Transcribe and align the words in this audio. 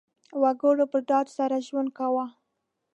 وګړو 0.41 0.85
په 0.93 0.99
ډاډ 1.07 1.27
سره 1.37 1.55
ژوند 1.67 1.89
کاوه. 1.97 2.25